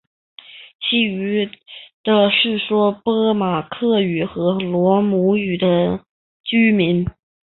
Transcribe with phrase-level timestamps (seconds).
[0.79, 1.45] 其余
[2.03, 6.03] 的是说波马克语和罗姆语的
[6.43, 7.05] 居民。